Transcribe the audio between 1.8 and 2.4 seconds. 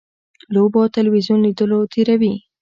تېروي.